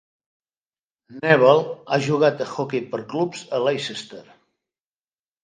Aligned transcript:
Nevill 1.17 1.61
ha 1.89 1.99
jugat 2.07 2.41
a 2.47 2.47
hoquei 2.55 2.83
per 2.95 3.01
clubs 3.13 3.45
a 3.59 3.61
Leicester. 3.67 4.25